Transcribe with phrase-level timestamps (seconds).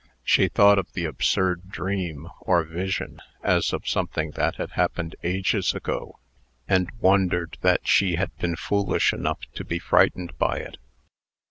[0.23, 5.75] She thought of the absurd dream, or vision, as of something that had happened ages
[5.75, 6.17] ago,
[6.67, 10.77] and wondered that she had been foolish enough to be frightened by it.